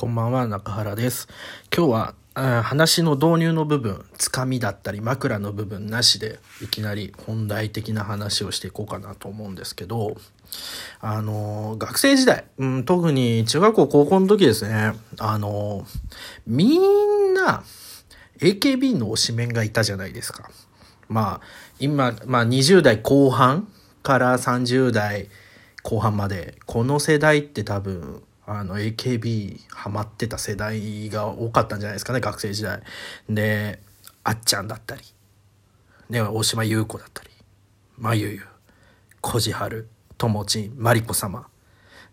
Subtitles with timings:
[0.00, 1.28] こんばんは、中原です。
[1.76, 10.16] 今日は、あ話の導入の部分、つかみだったり枕の部分なしで、いきなり本題的な話をしていこうかなと思うんですけど、
[11.02, 15.84] あの、学生時代、うん、特に中学校、高校の時ですね、あの、
[16.46, 17.62] みんな、
[18.38, 20.50] AKB の推しメンがいたじゃないですか。
[21.10, 21.46] まあ、
[21.78, 23.68] 今、まあ20代後半
[24.02, 25.28] から30代
[25.82, 28.22] 後半まで、この世代って多分、
[28.52, 32.82] あの AKB ハマってた世代が多かったんじゃないですかね学生時代。
[33.28, 33.80] で
[34.24, 35.02] あっちゃんだったり、
[36.08, 37.30] ね、大島優子だったり。
[37.96, 38.40] まゆゆ
[39.20, 41.46] こじはるともちまりこ様。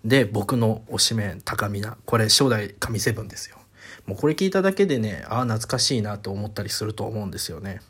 [0.06, 1.98] で僕の推しメン高見菜。
[2.06, 3.58] これ初代神セブンですよ。
[4.06, 7.82] もうこれ聞いただけでねああ懐かしいなと思ったりすると思うんですよね。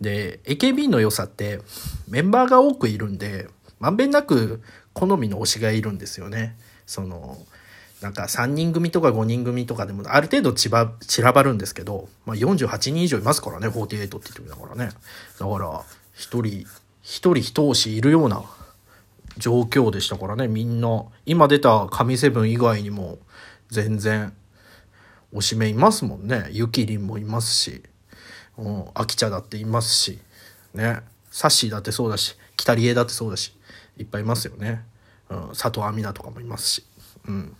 [0.00, 1.60] で AKB の良さって
[2.08, 4.62] メンバーが多くいるんでまんべんなく
[4.94, 6.56] 好みの推しがいるんですよね。
[6.86, 7.36] その
[8.00, 14.90] なんか3人組とか5人組とかでもある程度散ば散らばるんですけど、まあ、48人以上いますからね48って言ってるんだからね。
[15.38, 15.82] だから
[16.14, 16.66] 一人
[17.02, 18.42] 一人一押しいるような
[19.36, 20.48] 状況でしたからね。
[20.48, 23.18] みんな今出た神セブン以外にも
[23.68, 24.32] 全然
[25.34, 26.48] 推しメいますもんね。
[26.50, 27.82] ゆきりんもいますし、
[28.56, 30.18] うん、秋茶だっていますし
[30.74, 31.00] ね。
[31.30, 33.54] サッシーだってそうだし北里江だってそうだし
[33.98, 34.84] いっぱいいますよね、
[35.28, 36.84] うん、佐藤亜美奈とかもいますし。
[37.28, 37.56] うん。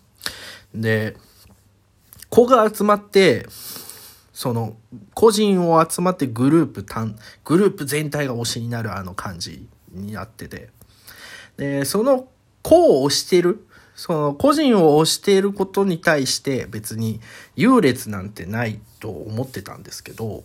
[0.75, 1.17] で、
[2.29, 3.47] 子が集まって、
[4.33, 4.77] その、
[5.15, 10.71] 個人を集まってグループ単、グループ全体が推しになるあの感じになってて。
[11.57, 12.29] で、その
[12.63, 17.21] 子を推してる、その個人を推していることに対して別に
[17.55, 20.45] 優劣なんてないと思ってたんですけど、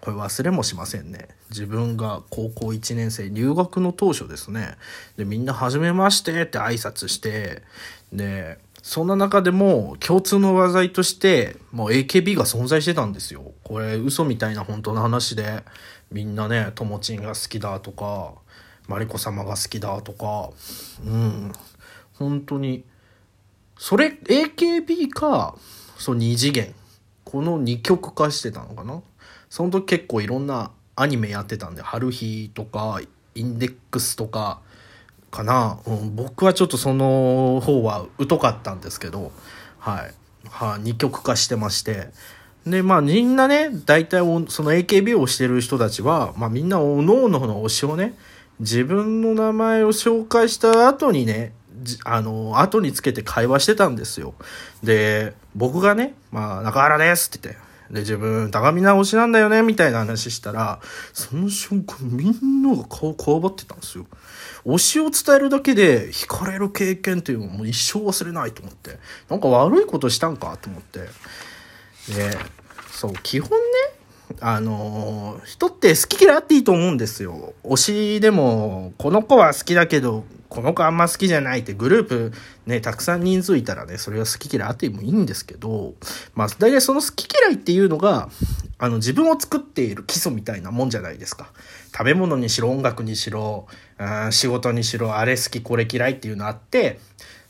[0.00, 1.28] これ忘れもしませんね。
[1.50, 4.76] 自分が高校1年生、留学の当初ですね。
[5.16, 7.62] で、みんな初めましてって挨拶して、
[8.12, 13.52] で、そんな中でも共通の話題として、もう AKB が存在してたんですよ。
[13.64, 15.62] これ嘘みたいな本当の話で、
[16.10, 18.34] みんなね、ともちんが好きだとか、
[18.86, 20.50] マリコ様が好きだとか、
[21.04, 21.52] うん、
[22.14, 22.84] 本当に、
[23.78, 25.56] それ AKB か、
[25.98, 26.74] そう二次元。
[27.24, 29.02] この二極化してたのかな
[29.50, 33.00] その時結構いろんなアニメやってたんで、春日とか、
[33.34, 34.62] インデックスとか、
[35.30, 39.32] かな、うん、僕はちょっとその方は疎かったんですけど、
[39.78, 40.14] はい。
[40.50, 42.08] はい、二極化してまして。
[42.66, 48.14] で、まあみんなね、大体おその AKB をしてる人たちは、まあみんなおのおのの推しをね、
[48.60, 51.52] 自分の名前を紹介した後にね、
[52.04, 54.34] あの、後につけて会話してたんですよ。
[54.82, 60.80] で、僕がね、まあ、中原ですって言って、で、自分、高見直しなんだよね、みたいな話したら、
[61.12, 64.06] その瞬間、みんなが顔こわばってたんですよ。
[64.64, 68.98] 推しを伝えるだけで惹かれる経験っていうのをもう一生忘れないと思って。
[69.28, 71.00] なんか悪いことしたんかと思って。
[72.14, 72.36] で、
[72.90, 73.56] そう、基本ね、
[74.40, 77.54] あのー人って好き嫌いあっていいと思うんですよ。
[77.64, 77.76] 推
[78.16, 82.32] しでも、この子は好きだけど、この子あんま好きじゃないってグループ
[82.66, 85.94] ね、たくさん人数いたらね、それは好き嫌いあってもいいんですけど、
[86.34, 88.28] まあ、大体その好き嫌いっていうのが、
[88.78, 91.52] あの、自分を作っている基礎みたいなもんじゃないですか。
[91.92, 93.66] 食べ物にしろ、音楽にしろ、
[93.98, 97.00] あ仕事にしろ、あれ好き、これ嫌いっていうのあって、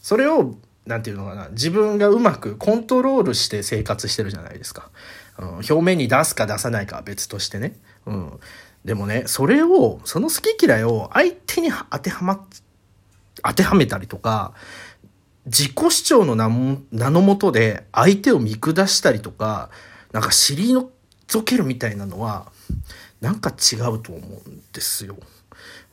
[0.00, 4.90] それを、なんていうのかな、自分がうまくコントロールして生活してるじゃないですか。
[5.38, 7.76] うん、表面に出すか出さないかは別としてね。
[8.06, 8.40] うん。
[8.84, 12.40] でもね、それを、その好き嫌いを相手に当てはまっ、
[13.42, 14.52] 当てはめたりとか、
[15.46, 19.70] 自己主張の名のもとで相手を見下したりとか、
[20.12, 20.90] なんか尻の
[21.26, 22.50] ぞけるみたいなのは、
[23.20, 25.16] なんか違うと思うんですよ。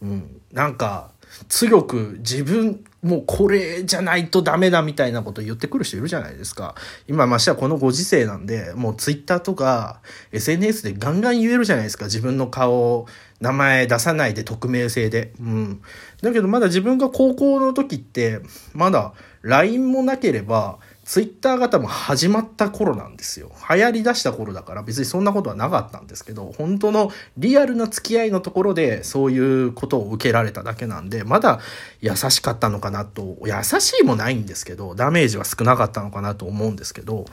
[0.01, 0.41] うん。
[0.51, 1.11] なんか、
[1.49, 6.73] 強く自分、もうこれじゃないとダメだみたいなこと言ってくる人いるじゃないですか。
[7.07, 10.01] 今ましてはこのご時世なんで、もうツイッターとか
[10.31, 12.05] SNS でガンガン言えるじゃないですか。
[12.05, 13.05] 自分の顔、
[13.39, 15.33] 名前出さないで匿名性で。
[15.39, 15.81] うん。
[16.23, 18.39] だけどまだ自分が高校の時って、
[18.73, 23.51] まだ LINE もなければ、ツイッターが多分始まった頃なんですよ。
[23.69, 31.59] 流行り出した頃だから別にそんなことはなかったんですけど、本当のリアルな付き合いのところでそういうことを受けられただけなんで、まだ
[32.01, 37.25] 優しかったのかなと、優しいもないんですけど、ダメージは少なかったのかなと思うんですけど、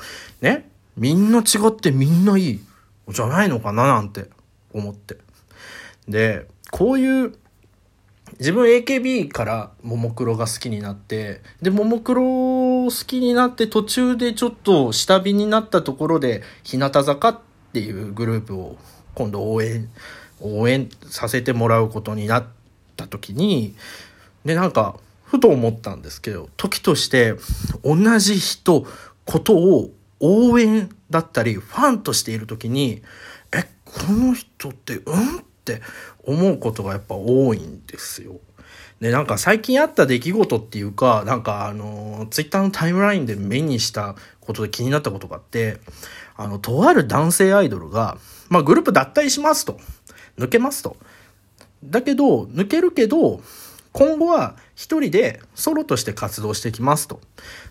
[0.42, 0.68] ね、
[0.98, 2.60] みんな違ってみんないい、
[3.08, 4.28] じゃないのかななんて
[4.74, 5.16] 思って。
[6.06, 7.32] で、こういう
[8.38, 12.22] 自分 AKB からももクロが好きになって、で、ももクロ
[12.86, 17.38] 好きになって途中でちょっと下火になったところで、日向坂っ
[17.72, 18.76] ていうグループを
[19.14, 19.88] 今度応援、
[20.40, 22.46] 応援させてもらうことになっ
[22.96, 23.74] た時に、
[24.44, 27.34] で、なんか、ふと思ったんですけど、時として
[27.84, 28.86] 同じ人、
[29.24, 29.90] ことを
[30.20, 33.02] 応援だったり、ファンとしている時に、
[33.52, 35.38] え、この人ってうん？
[35.38, 35.80] って
[36.24, 38.40] 思うことがやっぱ多いんですよ。
[39.02, 45.78] で、なんか最近あった出来事っていうか、なんかあの、ツイッターのタイムラインで目にしたことで気になったことがあって、
[46.36, 48.16] あの、とある男性アイドルが、
[48.48, 49.80] まあグループ脱退しますと。
[50.38, 50.96] 抜けますと。
[51.82, 53.40] だけど、抜けるけど、
[53.90, 57.20] 今後は一人でソロとして活動してきますと。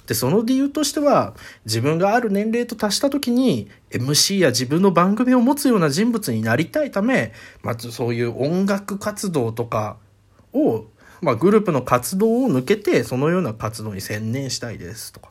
[0.08, 1.34] で、その理由としては、
[1.64, 7.32] 自分がある年齢と達した時に、MC や自分の番組を持つような人物になりたいため、
[7.64, 9.96] まずそういう音楽活動とか
[10.52, 10.88] を
[11.22, 15.30] まあ、グループの活動を抜けて、そのような活動に専念したいですとか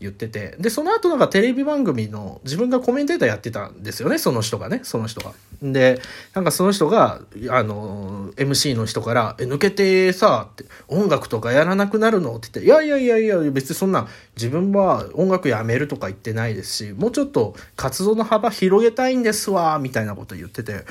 [0.00, 0.56] 言ってて。
[0.58, 5.32] で、その後なんかテレビ番組の自分がコメンテーターやってたんですよね、その人がね、その人が。
[5.62, 6.00] で、
[6.34, 12.36] なんかその人が、あの、MC の人から、え、抜けてさ、って、音楽とかやらなくなるの？
[12.36, 20.84] って言って、いやいやいやいや、別にそんな、自分は音楽やめるとか言ってないですし、もうちょっと活動の幅広げたいんですわ、みたいなこと言ってて、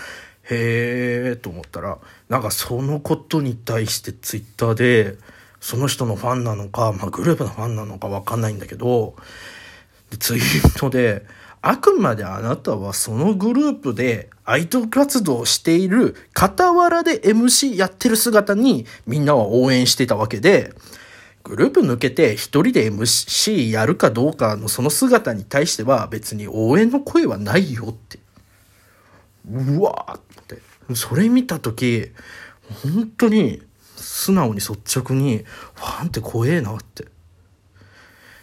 [0.50, 1.98] へえと思ったら、
[2.30, 5.18] なんかそのことに対してツイッターで、
[5.60, 9.16] その人のファンなのか、まあグループのファンなのかわかんないんだけど、
[10.20, 11.26] ツイートで、
[11.62, 20.76] あくまであなたはそのグループでアイドル活動をしている傍らで MC やってる姿にみんなは応援してたわけで、
[21.44, 28.20] グループ抜けて一人で MC やるかどうかのその姿に対しては別に応援の声はないよって。
[29.52, 30.22] うわーっ
[30.94, 32.12] それ見た時
[32.84, 33.62] 本当に
[33.96, 35.44] 素直に率直に
[35.74, 37.06] ファンって怖えなって。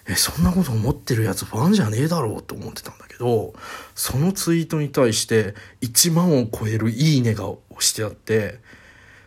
[0.09, 3.55] えそんなこと思ってるやつファンじゃねえだろうと思ってたんだけど
[3.95, 8.59] そのツイートに対して1万を超えるいいねが押してあって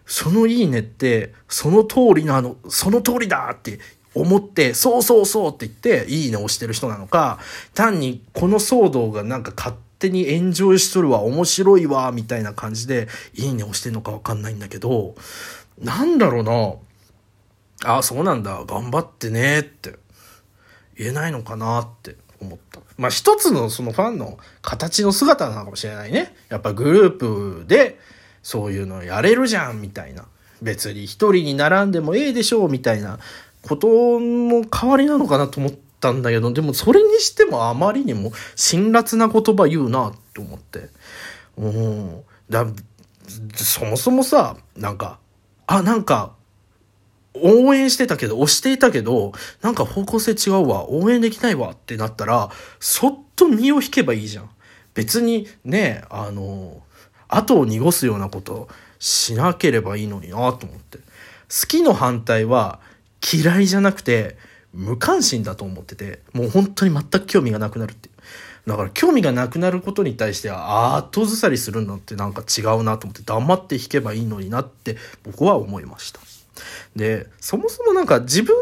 [0.06, 3.80] そのいいねってその通りなのその通りだって
[4.16, 7.38] 思って、そうそうそうって言って、いいね押してる人なのか、
[7.74, 15.16] 単にこの騒動がなんか勝手手に炎上しとるわ、面白いわ、みたいな感じで、いいね押してんのかわかんないんだけど、
[15.80, 16.44] なんだろう
[17.84, 17.98] な。
[17.98, 18.64] あ、そうなんだ。
[18.66, 19.96] 頑張ってねって。
[20.98, 22.80] 言えないのかなって思った。
[22.98, 26.36] まあ一つのそのファンの形の姿なのかもしれないね。
[26.50, 28.00] やっぱグループで
[28.42, 30.26] そういうのやれるじゃんみたいな。
[30.62, 33.20] 別に一人に並んでもええでしょうみたいな
[33.62, 40.90] ことの代わりなのかなと思ったんだけど、でもそれにしてもあまりにも辛辣な言葉言うなって思って。
[41.58, 42.22] うん。
[42.50, 42.66] だ、
[43.56, 45.20] そもそもさ、なんか、
[45.68, 46.34] あ、なんか、
[47.34, 52.50] 応援してたけど、押していたけど、なんか方向性違うわ、応援できないわってなったら、
[52.80, 54.50] そっと身を引けばいいじゃん。
[54.94, 56.82] 別にね、あの、
[57.28, 58.70] 後を濁すようなこと
[59.00, 61.00] しなければいいのになと思って。
[61.00, 62.80] 好きの反対は
[63.34, 64.38] 嫌いじゃなくて、
[64.76, 68.70] 無関心だと思ってて、もう本当に全く興味がなくなるっていう。
[68.70, 76.20] だから興味がなくなることに対しては後ずさりするのってなんか違うなと思って黙って弾けばいいのになって僕は思いました。
[76.96, 78.56] で、そもそもなんか自分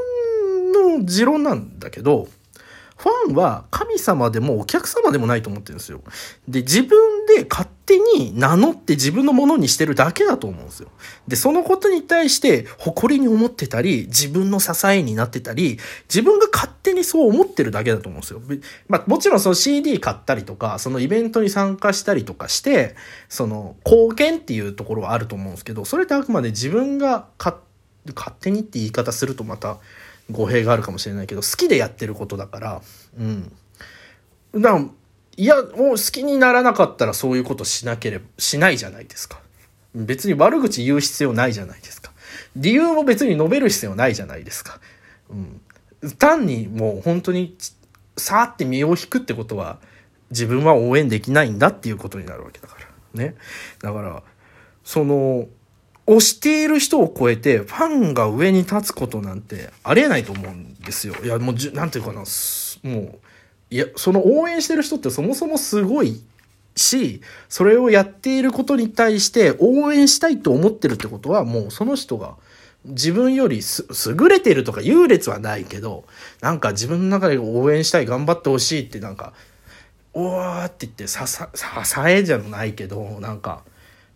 [0.72, 2.28] の持論なんだけど、
[2.98, 6.02] ファンは神様でもお客様でもないと思ってるんですよ。
[6.48, 10.90] で、自分で勝手に名乗って自分のものにしてるだけだと思うんですよ。
[11.28, 18.42] で、そのことに対して誇りに思ってたり、自分の支えになってたり、自分が勝手にそう思ってるだけだと思うんですよ。
[18.88, 22.96] まあ、もちろんその CD 買ったりとか、そのイベントに参加したりとかして、
[23.30, 27.58] その貢献っていうところはあると思うんですけど、それってあくまで自分が勝
[28.40, 29.78] 手にって言い方するとまた、
[30.32, 32.82] 語弊があるかもしれないけど、好きでやってることだから、
[33.20, 33.52] うん。
[34.54, 34.86] だから、
[35.36, 39.40] いや、もう好きにならなかったらそういうことしなければ、しないじゃないですか。
[39.96, 42.12] 別に悪口言う必要ないじゃないですか。
[42.56, 44.80] 理由も別に述べる必要ないじゃないですか。
[45.30, 45.62] うん。
[46.18, 47.58] 単にもう本当に、
[48.18, 49.80] さーって身を引くってことは、
[50.30, 52.88] 自分は応援できないんだっていうことになるわけだから。
[53.14, 53.36] ね。
[53.82, 54.24] だから、
[54.84, 55.48] その、
[56.06, 61.16] 推している人を超えて、ファンが上に立つことなんてありえないと思うんですよ。
[61.24, 62.26] いや、もうじゅ、なんていうかな、も
[63.02, 63.20] う、
[63.74, 66.22] いや、その応援してる人ってそもそもすごい
[66.76, 72.36] し、それをやっていることに対して応援したいと思ってるってことは、もうその人が
[72.86, 76.06] 自分より優れてるとか優劣はないけど、
[76.40, 79.34] なんか自分の中で応援したい、頑張ってほしいってなんか、
[80.14, 81.18] おーって言って、支
[82.08, 83.64] えじゃないけど、なんか、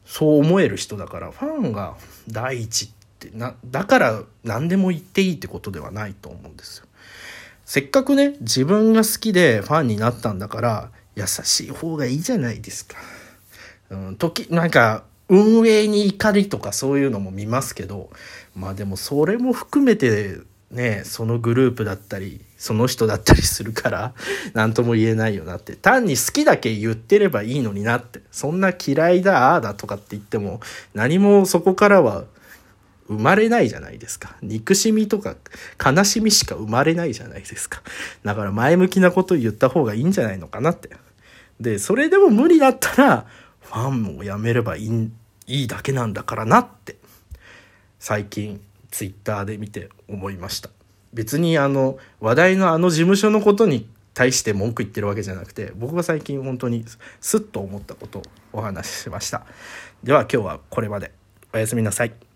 [0.06, 1.96] そう思える人だからファンが
[2.30, 6.87] 第一ってなだから何でも言っていいってことではないと思うんですよ。
[7.68, 12.96] せっかくね自分が好きでファンになったんだから優しい方がいいじゃないですか。
[13.90, 18.10] うん、時なんか運営に怒りとかそういうのも見ますけど
[18.56, 20.38] まあでもそれも含めて
[20.72, 24.14] ねそのグループだったりその人だったりするから
[24.54, 30.62] 何とも言えないよなって単に好きだけ言ってればいいのになってそんな嫌いだああだとかって言っても
[30.94, 32.24] 何もそこからは
[33.08, 34.36] 生まれないじゃないですか。
[34.42, 35.36] 憎しみとか
[35.84, 37.82] 悲しみしか生まれないじゃないですか。
[38.24, 40.90] だから前向きなこと言った方がいいんじゃないのかなって。
[41.60, 43.26] でそれでも無理だったら
[43.62, 45.12] ファンをやめればいい
[45.48, 46.98] いいだけなんだからなって。
[48.00, 48.62] 最近
[48.92, 50.70] ツイッターで見て思いました。
[51.14, 56.84] 別にあの話題のあの事務所のことに対して文句言ってるわけじゃなくて僕が最近本当に
[57.22, 58.24] スッと思ったことを
[58.54, 59.46] お話ししました。
[60.04, 61.12] では今日はこれまで。
[61.54, 62.27] おやすみなさい。